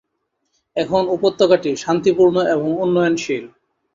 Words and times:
এখন 0.75 1.03
উপত্যকাটি 1.07 1.71
শান্তিপূর্ণ 1.75 2.35
এবং 2.45 2.67
উন্নয়নশীল। 2.81 3.43